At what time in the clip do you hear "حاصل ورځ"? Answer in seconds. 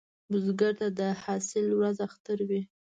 1.23-1.97